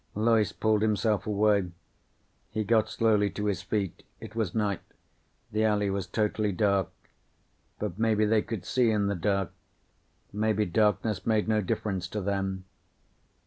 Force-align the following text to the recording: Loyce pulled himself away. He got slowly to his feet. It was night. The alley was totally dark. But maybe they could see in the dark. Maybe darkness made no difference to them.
Loyce 0.15 0.51
pulled 0.51 0.81
himself 0.81 1.27
away. 1.27 1.69
He 2.49 2.63
got 2.63 2.89
slowly 2.89 3.29
to 3.29 3.45
his 3.45 3.61
feet. 3.61 4.01
It 4.19 4.33
was 4.35 4.55
night. 4.55 4.81
The 5.51 5.63
alley 5.63 5.91
was 5.91 6.07
totally 6.07 6.51
dark. 6.51 6.89
But 7.77 7.99
maybe 7.99 8.25
they 8.25 8.41
could 8.41 8.65
see 8.65 8.89
in 8.89 9.05
the 9.05 9.15
dark. 9.15 9.51
Maybe 10.33 10.65
darkness 10.65 11.27
made 11.27 11.47
no 11.47 11.61
difference 11.61 12.07
to 12.07 12.21
them. 12.21 12.65